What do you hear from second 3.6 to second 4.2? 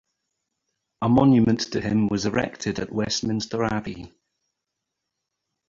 Abbey.